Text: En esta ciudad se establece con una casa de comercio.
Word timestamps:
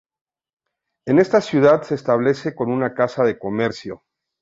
En 1.05 1.19
esta 1.19 1.41
ciudad 1.41 1.83
se 1.83 1.93
establece 1.93 2.55
con 2.55 2.71
una 2.71 2.95
casa 2.95 3.23
de 3.23 3.37
comercio. 3.37 4.01